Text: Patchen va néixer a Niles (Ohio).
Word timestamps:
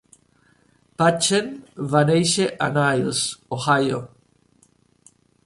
Patchen 1.01 1.51
va 1.93 2.01
néixer 2.11 2.49
a 2.69 2.71
Niles 2.79 3.23
(Ohio). 3.59 4.01